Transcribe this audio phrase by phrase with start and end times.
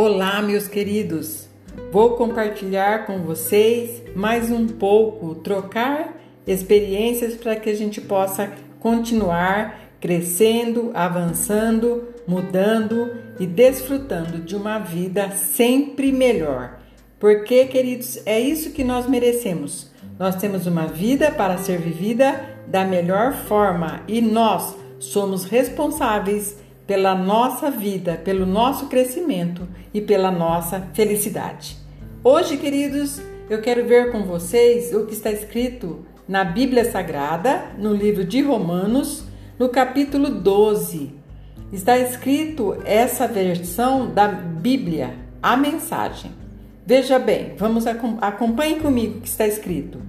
[0.00, 1.48] Olá, meus queridos.
[1.90, 9.90] Vou compartilhar com vocês mais um pouco, trocar experiências para que a gente possa continuar
[10.00, 13.10] crescendo, avançando, mudando
[13.40, 16.78] e desfrutando de uma vida sempre melhor.
[17.18, 19.90] Porque, queridos, é isso que nós merecemos.
[20.16, 26.56] Nós temos uma vida para ser vivida da melhor forma e nós somos responsáveis
[26.88, 31.76] pela nossa vida, pelo nosso crescimento e pela nossa felicidade.
[32.24, 33.20] Hoje, queridos,
[33.50, 38.40] eu quero ver com vocês o que está escrito na Bíblia Sagrada, no livro de
[38.40, 39.22] Romanos,
[39.58, 41.12] no capítulo 12.
[41.70, 46.30] Está escrito essa versão da Bíblia, a mensagem.
[46.86, 50.00] Veja bem, vamos acompanhe comigo o que está escrito.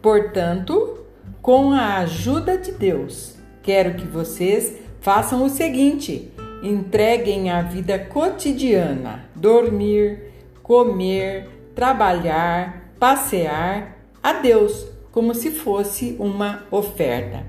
[0.00, 1.04] Portanto,
[1.42, 9.30] com a ajuda de Deus, quero que vocês façam o seguinte: entreguem a vida cotidiana,
[9.36, 10.32] dormir,
[10.64, 17.46] comer, trabalhar, passear a Deus como se fosse uma oferta.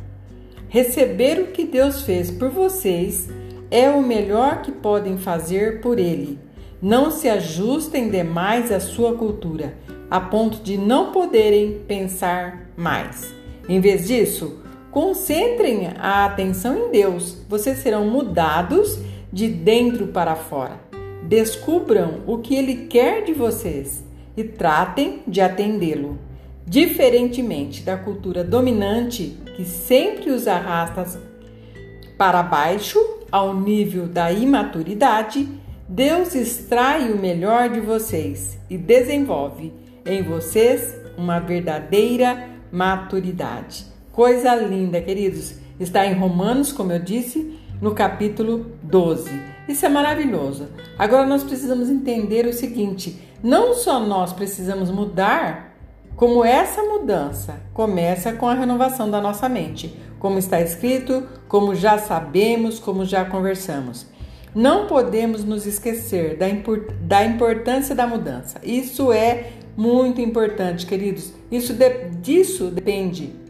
[0.69, 3.27] Receber o que Deus fez por vocês
[3.71, 6.37] é o melhor que podem fazer por Ele.
[6.79, 9.75] Não se ajustem demais à sua cultura,
[10.11, 13.33] a ponto de não poderem pensar mais.
[13.67, 14.61] Em vez disso,
[14.97, 18.97] Concentrem a atenção em Deus, vocês serão mudados
[19.31, 20.79] de dentro para fora.
[21.21, 24.03] Descubram o que Ele quer de vocês
[24.35, 26.17] e tratem de atendê-lo.
[26.65, 31.05] Diferentemente da cultura dominante que sempre os arrasta
[32.17, 32.97] para baixo,
[33.31, 35.47] ao nível da imaturidade,
[35.87, 39.71] Deus extrai o melhor de vocês e desenvolve
[40.03, 43.95] em vocês uma verdadeira maturidade.
[44.17, 45.53] Coisa linda, queridos.
[45.79, 49.29] Está em Romanos, como eu disse, no capítulo 12.
[49.69, 50.69] Isso é maravilhoso.
[50.97, 55.77] Agora nós precisamos entender o seguinte: não só nós precisamos mudar,
[56.15, 61.99] como essa mudança começa com a renovação da nossa mente, como está escrito, como já
[61.99, 64.07] sabemos, como já conversamos.
[64.55, 68.59] Não podemos nos esquecer da, import da importância da mudança.
[68.63, 71.33] Isso é muito importante, queridos.
[71.51, 73.45] Isso de disso depende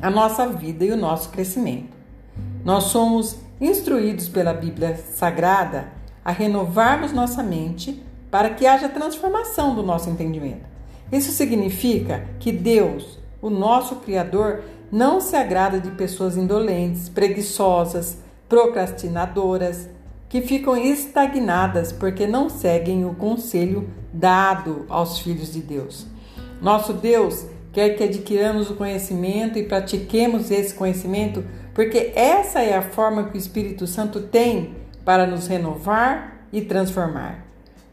[0.00, 1.96] a nossa vida e o nosso crescimento.
[2.64, 5.92] Nós somos instruídos pela Bíblia Sagrada
[6.24, 10.66] a renovarmos nossa mente para que haja transformação do nosso entendimento.
[11.10, 18.18] Isso significa que Deus, o nosso Criador, não se agrada de pessoas indolentes, preguiçosas,
[18.48, 19.88] procrastinadoras,
[20.28, 26.06] que ficam estagnadas porque não seguem o conselho dado aos filhos de Deus.
[26.60, 27.46] Nosso Deus
[27.76, 31.44] quer que adquiramos o conhecimento e pratiquemos esse conhecimento,
[31.74, 37.44] porque essa é a forma que o Espírito Santo tem para nos renovar e transformar.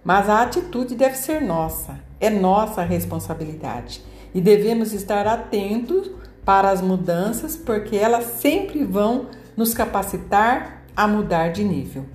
[0.02, 4.02] Mas a atitude deve ser nossa, é nossa responsabilidade
[4.34, 6.10] e devemos estar atentos
[6.46, 9.28] para as mudanças, porque elas sempre vão
[9.58, 12.06] nos capacitar a mudar de nível.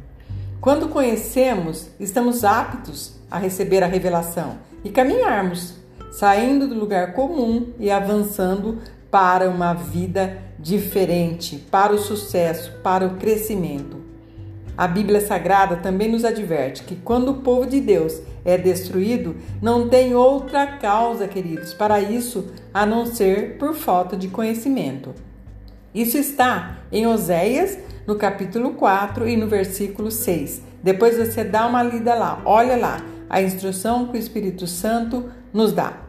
[0.59, 5.77] Quando conhecemos, estamos aptos a receber a revelação e caminharmos
[6.11, 8.79] saindo do lugar comum e avançando
[9.11, 13.99] para uma vida diferente, para o sucesso, para o crescimento.
[14.77, 19.89] A Bíblia Sagrada também nos adverte que quando o povo de Deus é destruído, não
[19.89, 25.15] tem outra causa, queridos, para isso a não ser por falta de conhecimento.
[25.93, 27.77] Isso está em Oséias,
[28.07, 30.63] no capítulo 4 e no versículo 6.
[30.83, 35.73] Depois você dá uma lida lá, olha lá a instrução que o Espírito Santo nos
[35.73, 36.03] dá.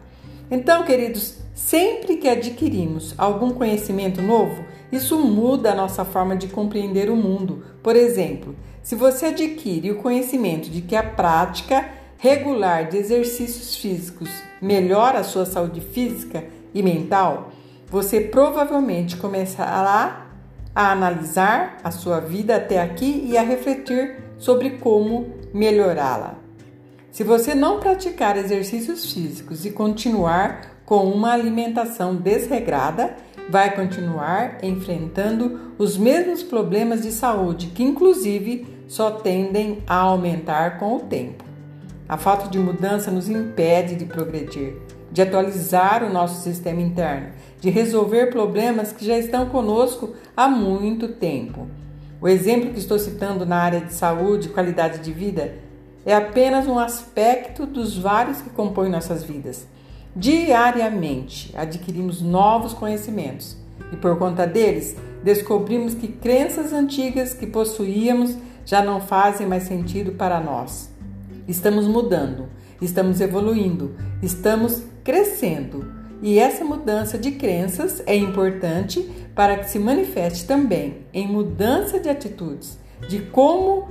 [0.52, 7.10] Então, queridos, sempre que adquirimos algum conhecimento novo, isso muda a nossa forma de compreender
[7.10, 7.64] o mundo.
[7.84, 14.30] Por exemplo, se você adquire o conhecimento de que a prática regular de exercícios físicos
[14.62, 17.52] melhora a sua saúde física e mental,
[17.88, 20.28] você provavelmente começará
[20.74, 26.48] a analisar a sua vida até aqui e a refletir sobre como melhorá-la.
[27.11, 33.16] Se você não praticar exercícios físicos e continuar com uma alimentação desregrada,
[33.50, 40.97] vai continuar enfrentando os mesmos problemas de saúde que, inclusive, só tendem a aumentar com
[40.97, 41.44] o tempo.
[42.08, 44.76] A falta de mudança nos impede de progredir,
[45.11, 47.29] de atualizar o nosso sistema interno,
[47.59, 51.67] de resolver problemas que já estão conosco há muito tempo.
[52.22, 55.69] O exemplo que estou citando na área de saúde e qualidade de vida
[56.05, 59.67] é apenas um aspecto dos vários que compõem nossas vidas.
[60.16, 63.57] Diariamente adquirimos novos conhecimentos
[63.91, 68.35] e, por conta deles, descobrimos que crenças antigas que possuíamos
[68.66, 70.90] já não fazem mais sentido para nós.
[71.47, 72.47] estamos mudando,
[72.79, 75.91] estamos evoluindo, estamos crescendo.
[76.22, 82.09] E essa mudança de crenças é importante para que se manifeste também em mudança de
[82.09, 83.87] atitudes, de como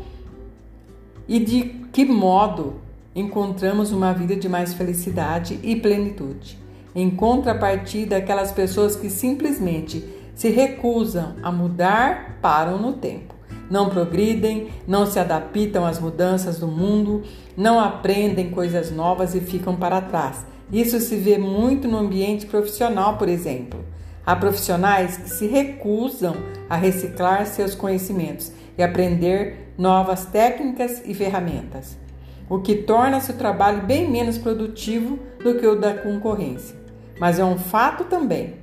[1.28, 2.76] e de que modo
[3.14, 6.58] encontramos uma vida de mais felicidade e plenitude.
[6.94, 10.04] Em contrapartida, aquelas pessoas que simplesmente
[10.34, 13.34] se recusam a mudar param no tempo.
[13.70, 17.22] Não progridem, não se adaptam às mudanças do mundo,
[17.56, 20.46] não aprendem coisas novas e ficam para trás.
[20.72, 23.84] Isso se vê muito no ambiente profissional, por exemplo.
[24.28, 26.36] Há profissionais que se recusam
[26.68, 31.96] a reciclar seus conhecimentos e aprender novas técnicas e ferramentas,
[32.46, 36.76] o que torna seu trabalho bem menos produtivo do que o da concorrência.
[37.18, 38.56] Mas é um fato também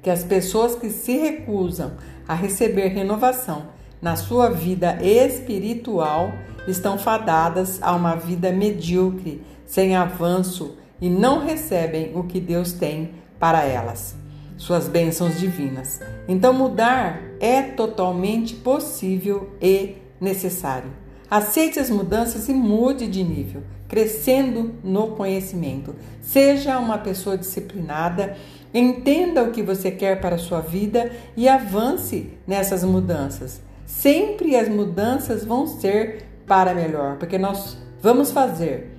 [0.00, 1.94] que as pessoas que se recusam
[2.28, 3.66] a receber renovação
[4.00, 6.30] na sua vida espiritual
[6.68, 13.14] estão fadadas a uma vida medíocre, sem avanço e não recebem o que Deus tem
[13.36, 14.14] para elas,
[14.56, 16.00] suas bênçãos divinas.
[16.28, 20.90] Então, mudar é totalmente possível e necessário.
[21.30, 25.94] Aceite as mudanças e mude de nível crescendo no conhecimento.
[26.20, 28.36] Seja uma pessoa disciplinada,
[28.72, 33.60] entenda o que você quer para a sua vida e avance nessas mudanças.
[33.84, 38.92] Sempre as mudanças vão ser para melhor, porque nós vamos fazer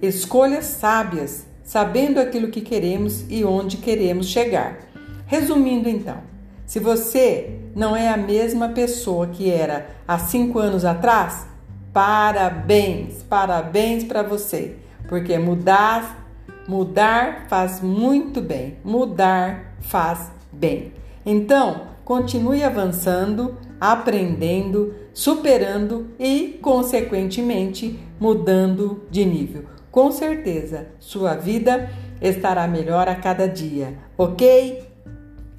[0.00, 4.87] escolhas sábias, sabendo aquilo que queremos e onde queremos chegar.
[5.28, 6.18] Resumindo então,
[6.66, 11.46] se você não é a mesma pessoa que era há cinco anos atrás,
[11.92, 14.76] Parabéns, parabéns para você,
[15.08, 16.28] porque mudar,
[16.68, 18.76] mudar faz muito bem.
[18.84, 20.92] Mudar faz bem.
[21.24, 29.64] Então, continue avançando, aprendendo, superando e, consequentemente, mudando de nível.
[29.90, 31.90] Com certeza, sua vida
[32.20, 34.87] estará melhor a cada dia, ok?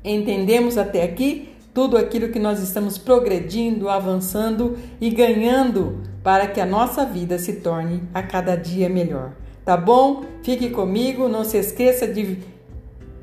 [0.04, 6.66] Entendemos até aqui tudo aquilo que nós estamos progredindo, avançando e ganhando para que a
[6.66, 9.34] nossa vida se torne a cada dia melhor.
[9.64, 10.24] Tá bom?
[10.44, 12.40] Fique comigo, não se esqueça de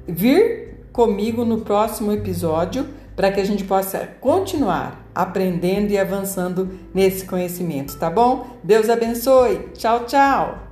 [0.06, 2.86] vir comigo no próximo episódio
[3.16, 8.46] para que a gente possa continuar aprendendo e avançando nesse conhecimento, tá bom?
[8.62, 9.70] Deus abençoe.
[9.74, 10.65] Tchau, tchau.